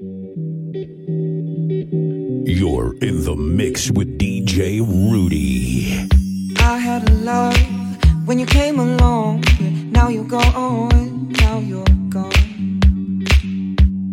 [0.00, 0.08] You're
[3.02, 6.08] in the mix with DJ Rudy.
[6.58, 7.58] I had a love
[8.24, 9.44] when you came along.
[9.92, 13.20] Now you're gone, now you're gone.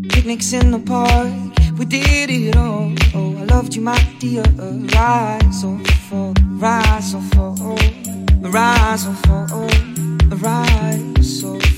[0.10, 1.32] Picnics in the park,
[1.80, 2.94] we did it all.
[3.16, 4.44] Oh, I loved you, my dear.
[4.94, 5.80] Rise or
[6.10, 7.78] fall, rise or fall,
[8.42, 9.70] rise or fall,
[10.36, 11.77] rise or fall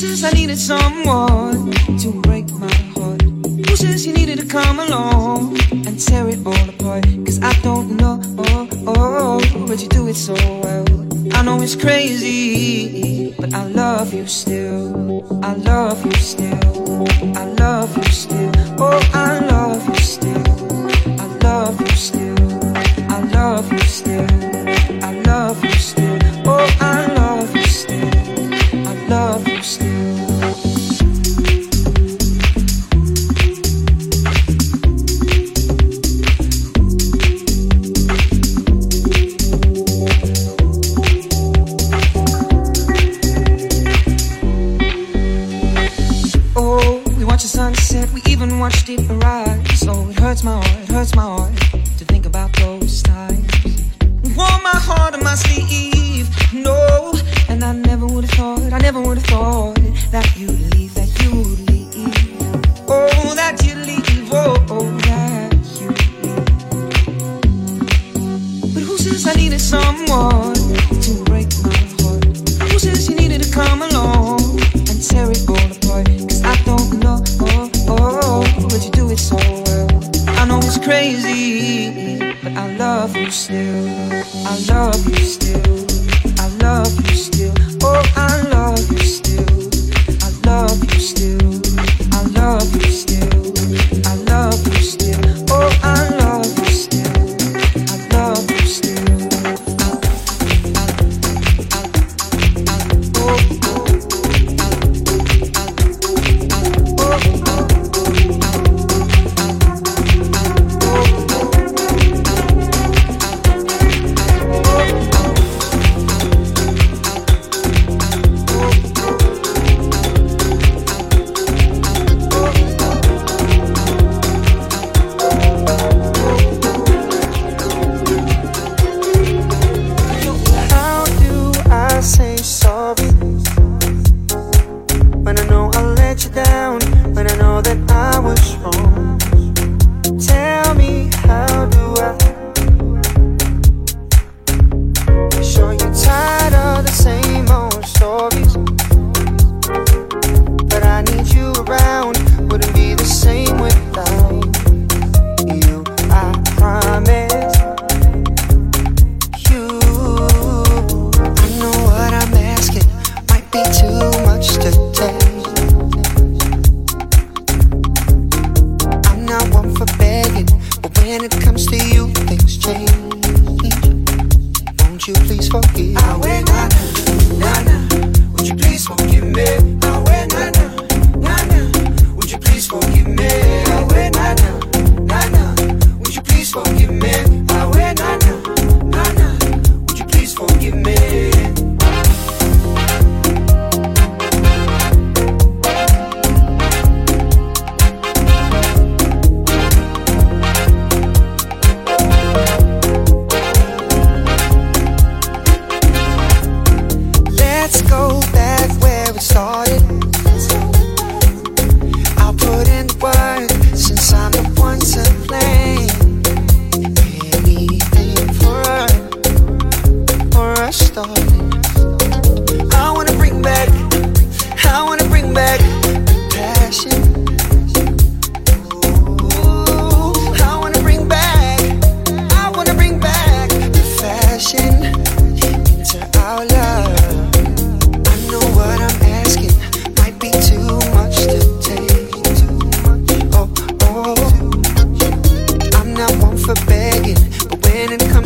[0.00, 3.20] says I needed someone to break my heart?
[3.20, 7.04] Who says you needed to come along and tear it all apart?
[7.26, 10.86] Cause I don't know, oh, oh, but you do it so well.
[11.34, 15.44] I know it's crazy, but I love you still.
[15.44, 17.06] I love you still.
[17.36, 18.52] I love you still.
[18.78, 19.39] Oh, I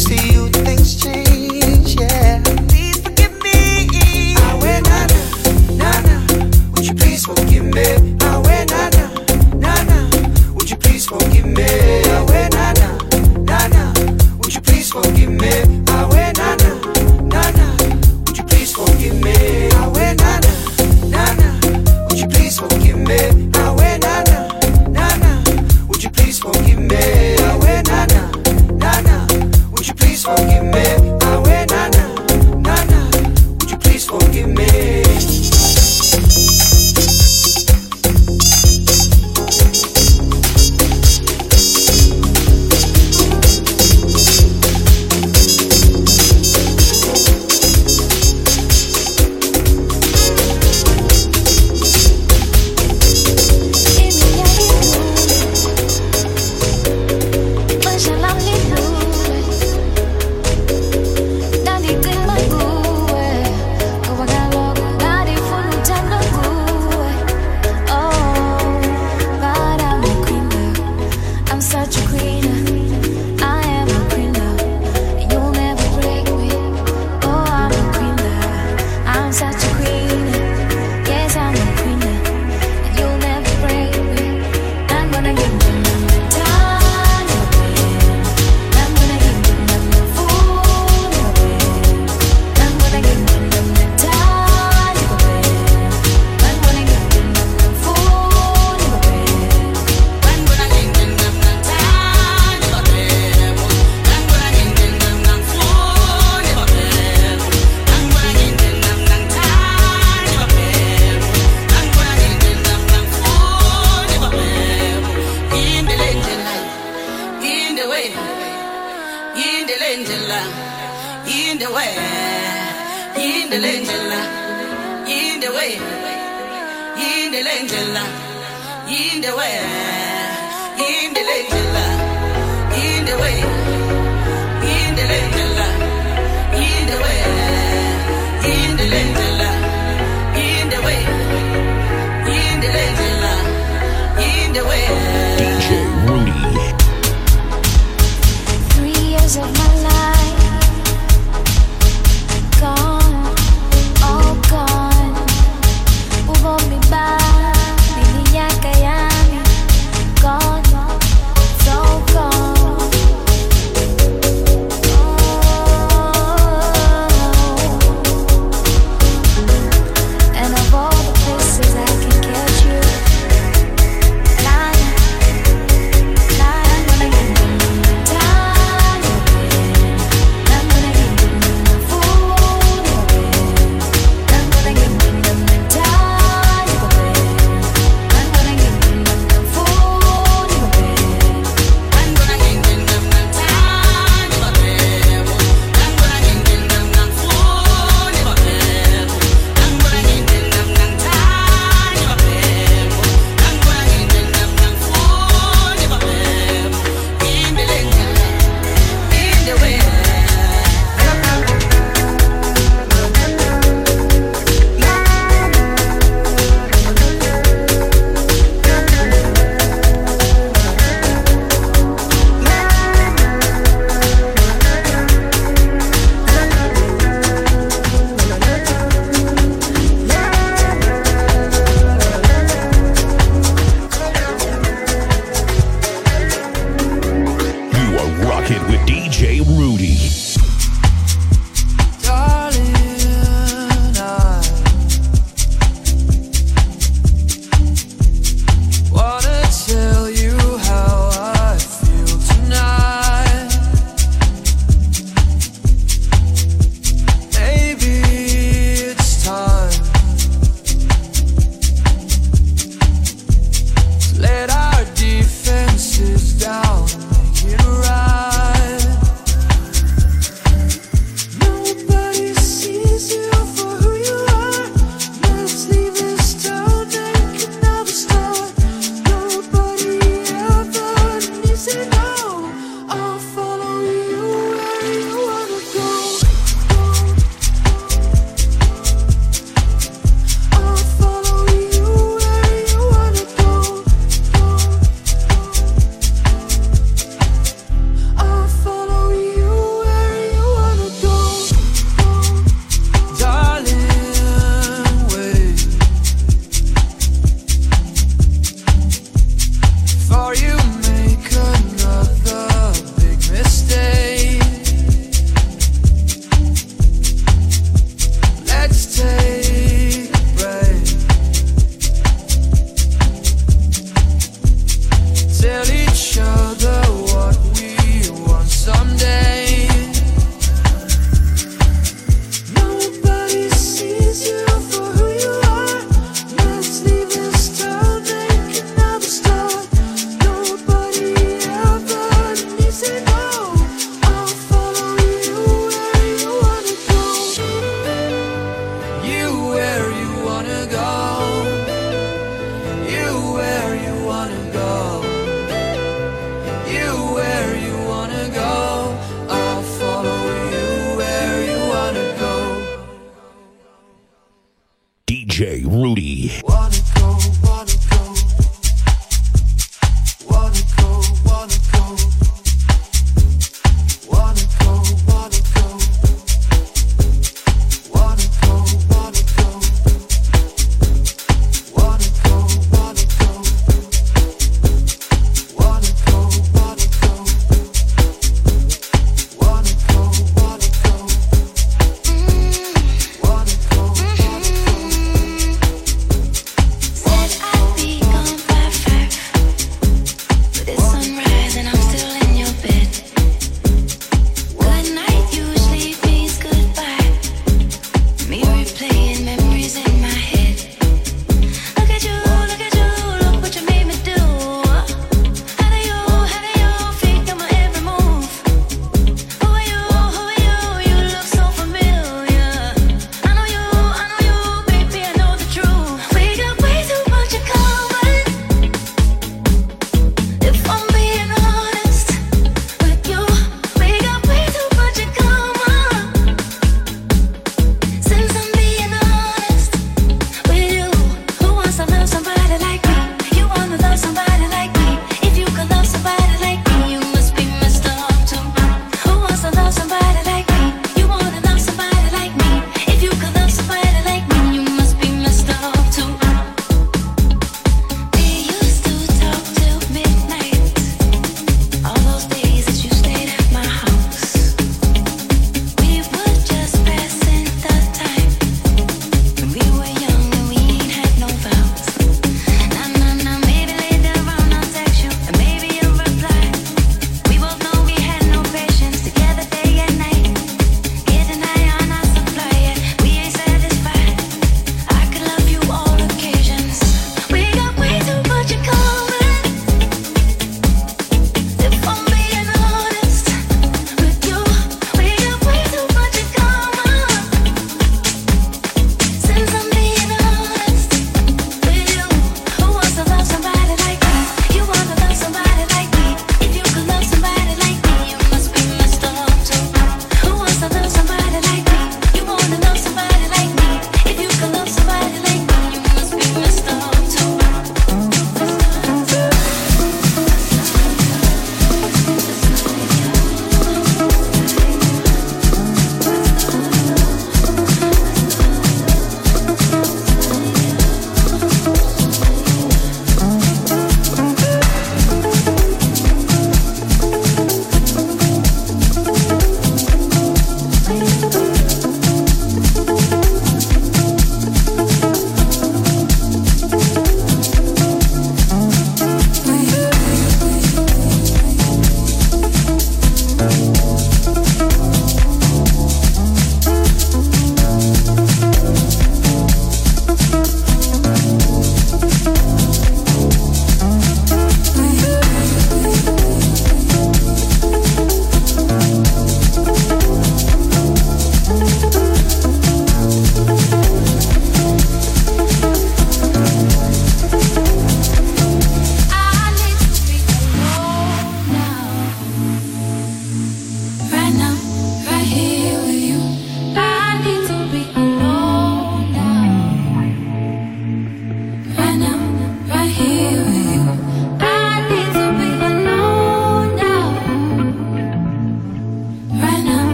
[0.00, 0.39] see you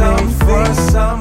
[0.00, 0.80] for something.
[0.90, 1.19] Something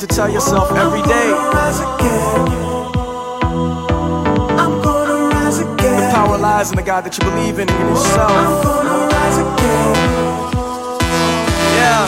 [0.00, 1.32] need to tell yourself every day.
[4.56, 6.00] I'm gonna rise again.
[6.00, 8.30] The power lies in the God that you believe in and in yourself.
[8.30, 9.94] I'm gonna rise again.
[11.76, 12.06] Yeah.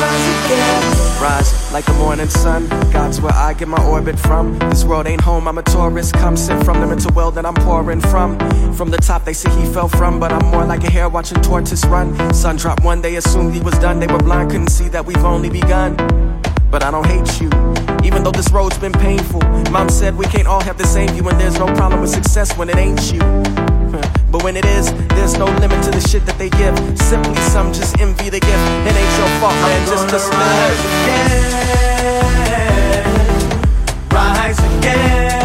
[0.00, 1.20] Rise.
[1.22, 2.68] Rise like the morning sun.
[2.92, 4.58] God's where I get my orbit from.
[4.70, 6.14] This world ain't home, I'm a tourist.
[6.14, 8.38] Come sit from the mental well that I'm pouring from.
[8.74, 11.40] From the top, they say he fell from, but I'm more like a hare watching
[11.40, 12.34] tortoise run.
[12.34, 13.98] Sun dropped one, they assumed he was done.
[13.98, 15.96] They were blind, couldn't see that we've only begun.
[16.70, 17.48] But I don't hate you,
[18.04, 19.40] even though this road's been painful.
[19.70, 22.56] Mom said we can't all have the same view, and there's no problem with success
[22.58, 23.20] when it ain't you.
[24.30, 26.76] But when it is, there's no limit to the shit that they give.
[26.98, 28.64] Simply some just envy the gift.
[28.84, 29.88] It ain't your fault, man.
[29.88, 30.78] Just just live.
[31.08, 31.48] Again,
[34.12, 35.40] rise again.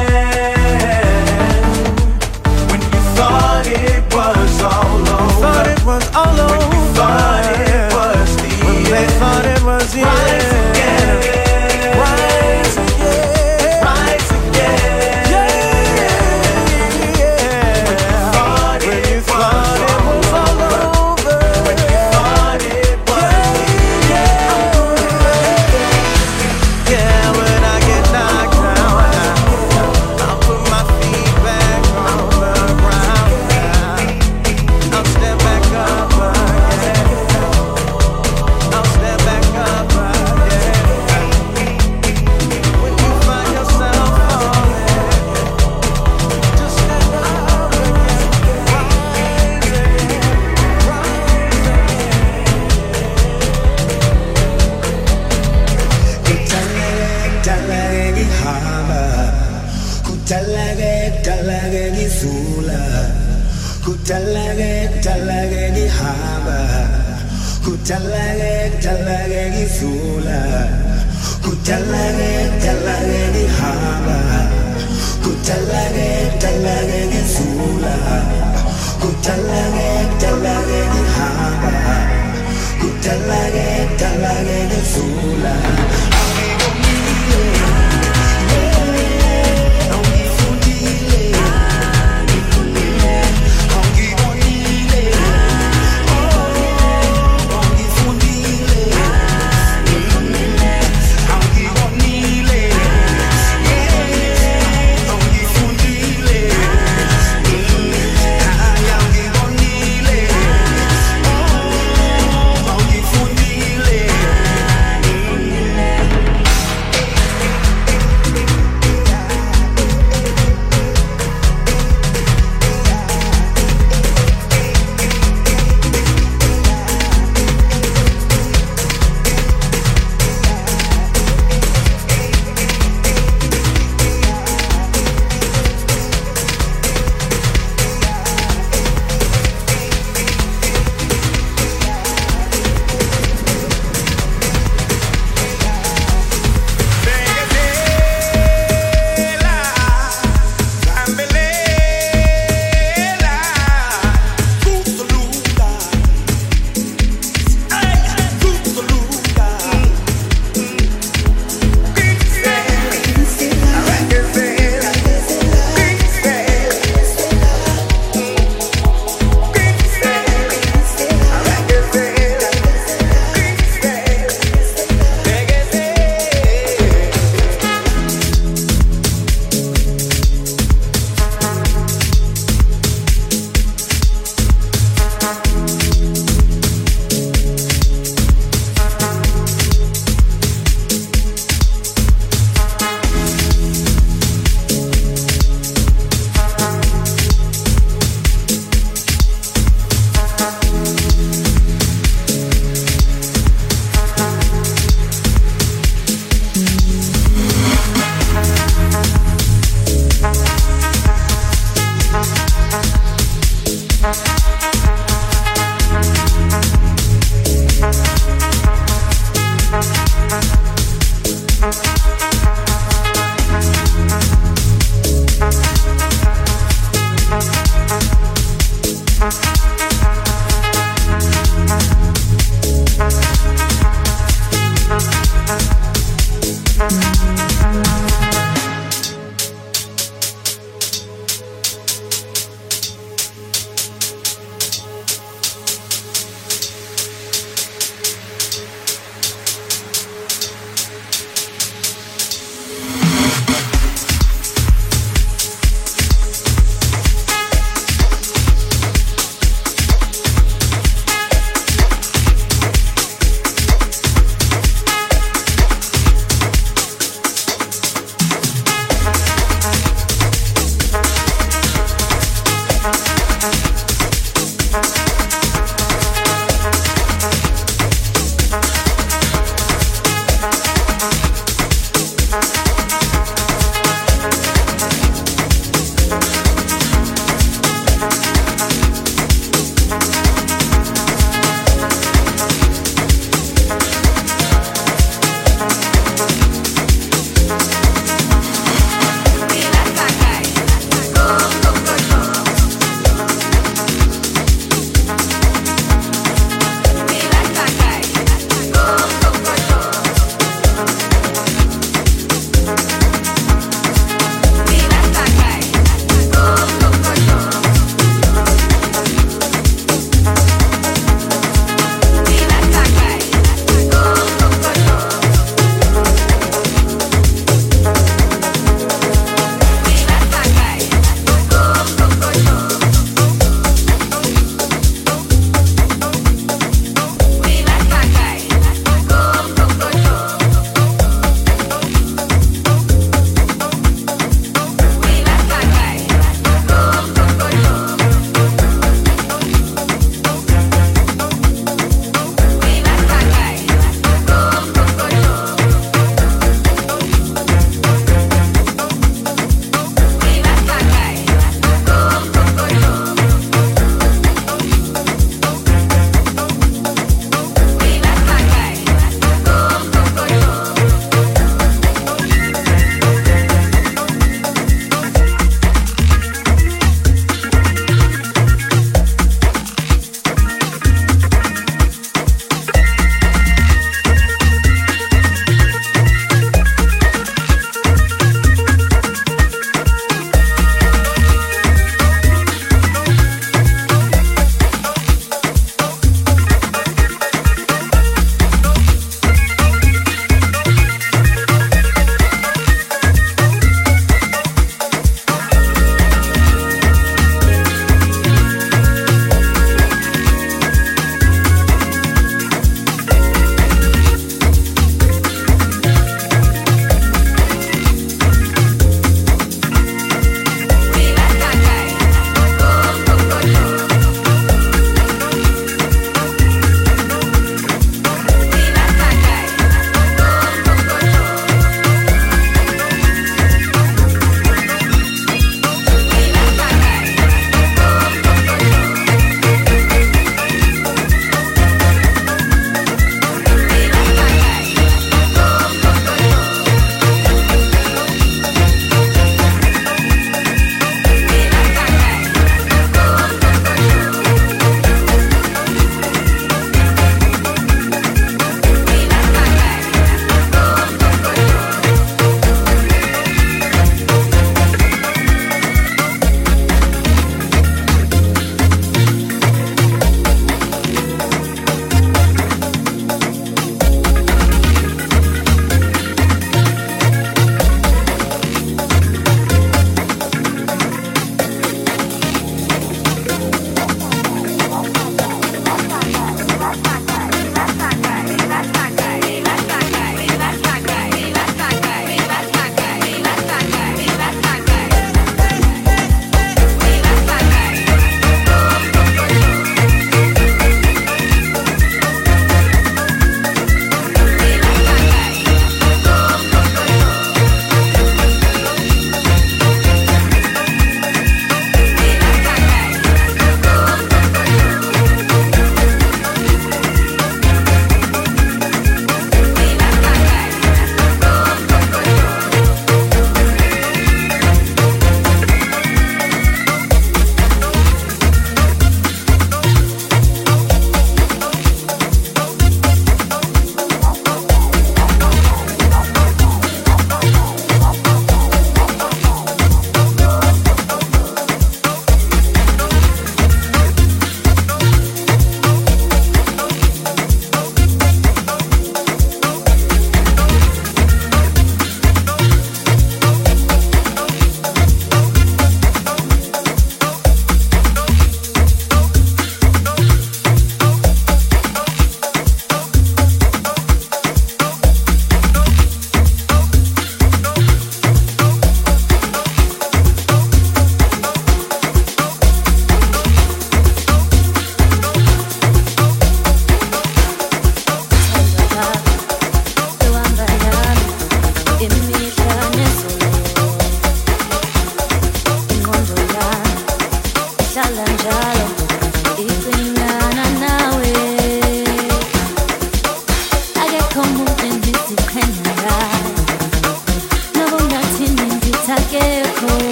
[2.67, 5.39] When you thought it was all over.
[5.39, 6.59] Thought it was all over.
[6.59, 8.91] When you thought it was the when end.
[8.91, 10.75] They thought it was the rise end.
[10.75, 10.82] Again.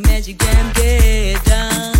[0.00, 1.92] the magic can get down.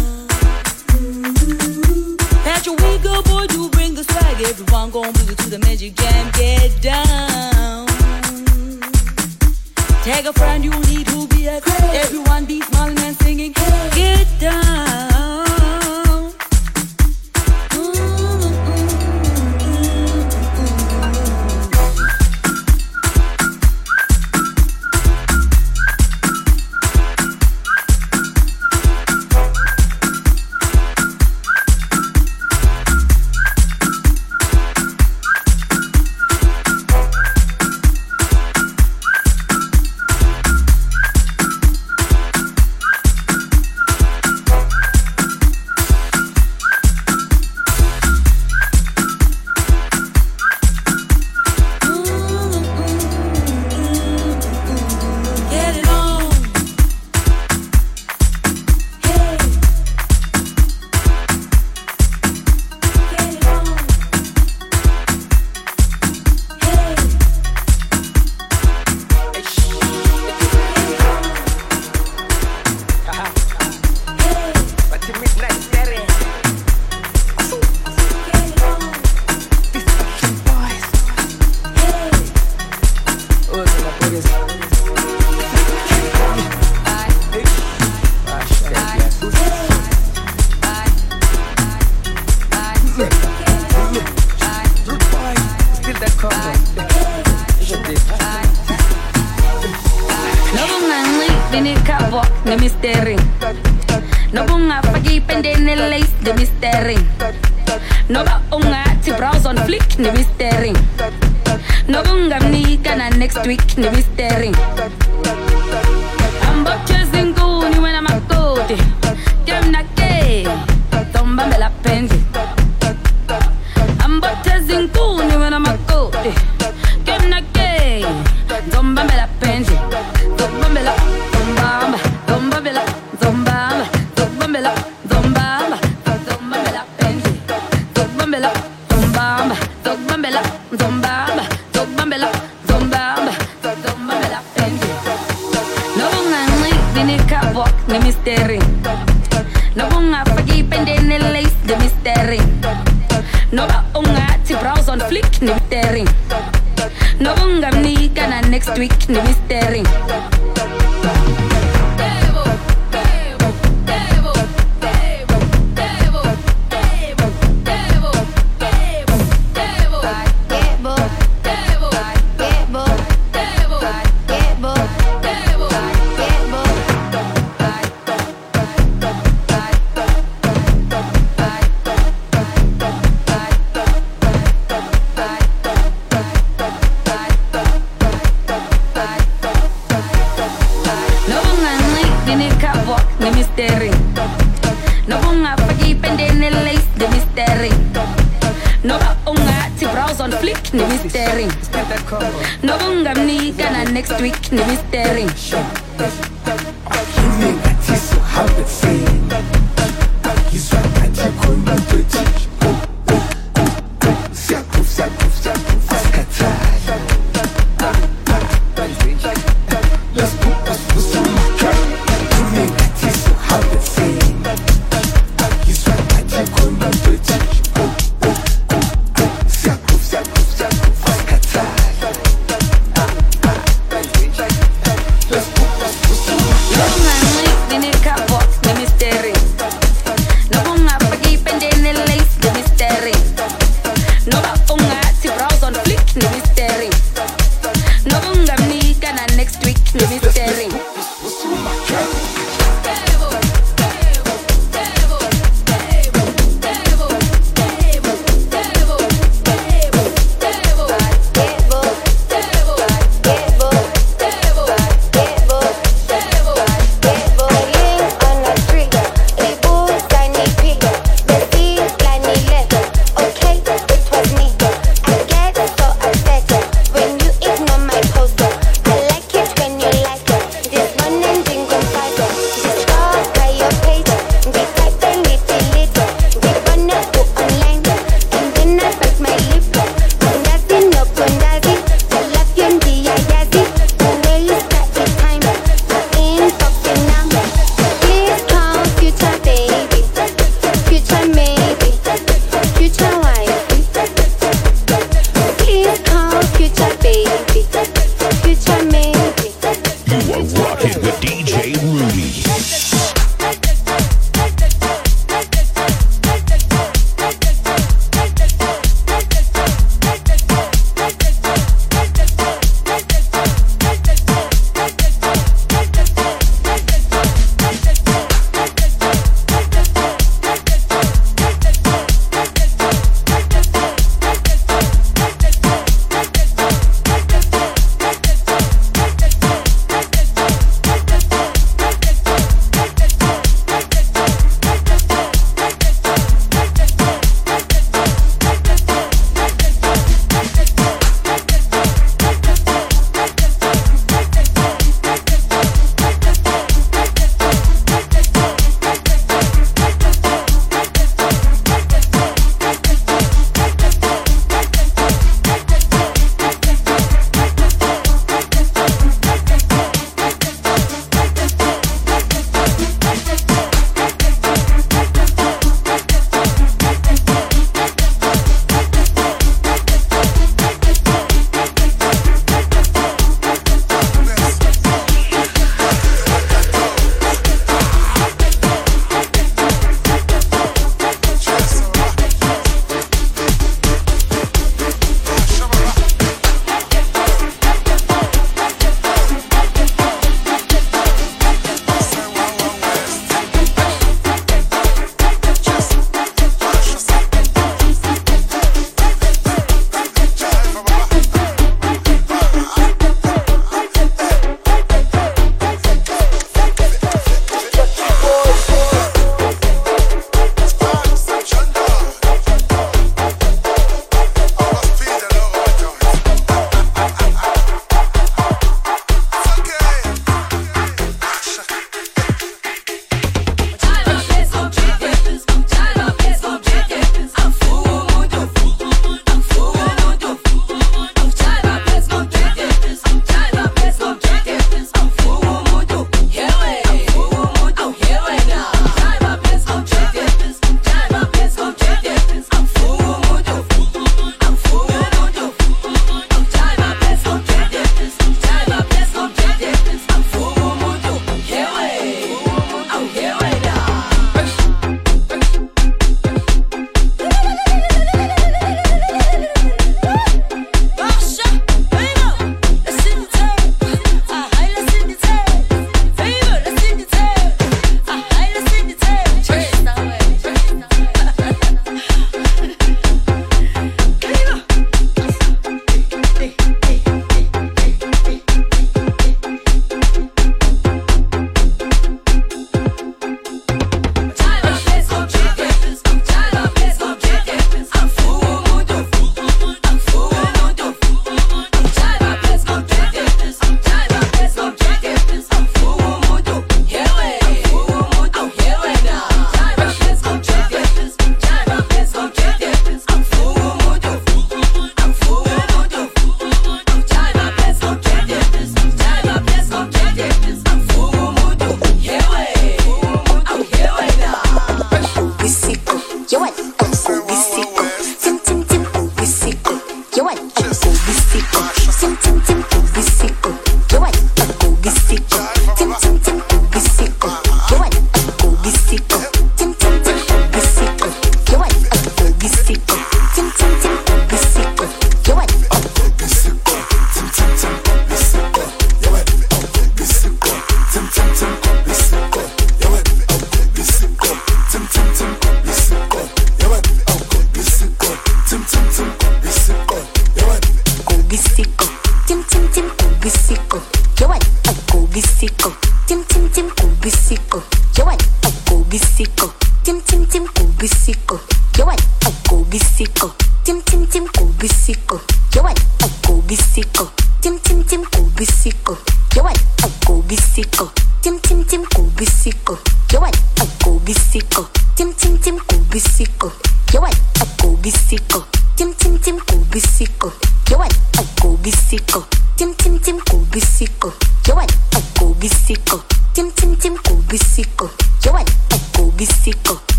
[2.45, 4.41] That your weak girl boy do bring the swag.
[4.43, 6.31] Everyone gon' boogie to the magic can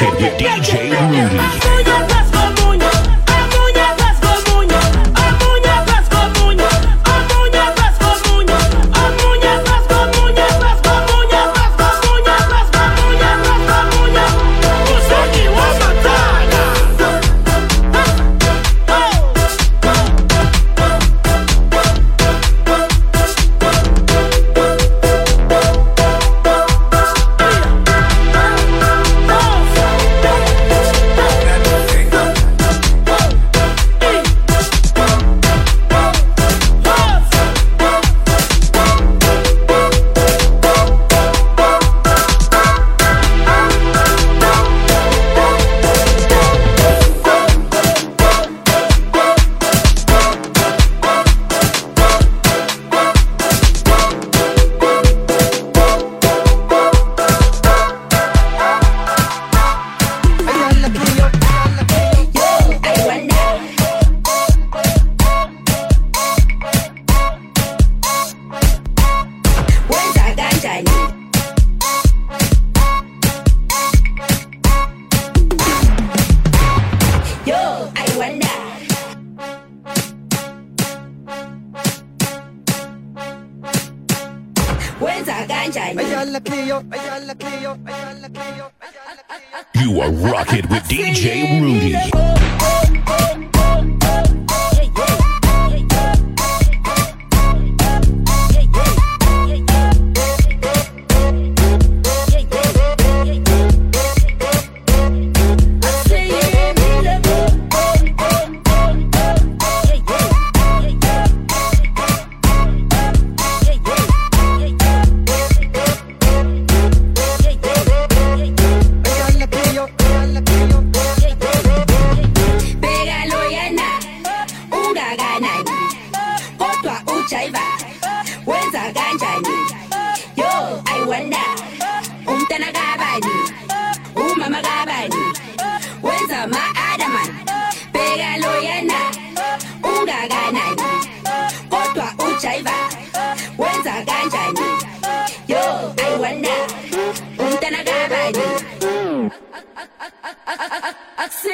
[0.00, 1.59] With DJ Rudy.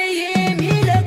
[0.07, 1.06] yemin et.